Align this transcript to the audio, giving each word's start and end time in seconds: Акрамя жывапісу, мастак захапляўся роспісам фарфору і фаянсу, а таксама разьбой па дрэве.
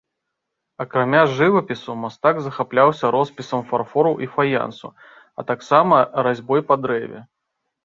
Акрамя 0.85 1.19
жывапісу, 1.39 1.95
мастак 2.05 2.35
захапляўся 2.45 3.05
роспісам 3.17 3.61
фарфору 3.69 4.15
і 4.27 4.33
фаянсу, 4.35 4.93
а 5.39 5.47
таксама 5.55 6.03
разьбой 6.31 6.61
па 6.73 6.83
дрэве. 6.85 7.19